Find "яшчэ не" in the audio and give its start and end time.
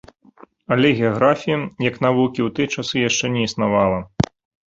3.09-3.41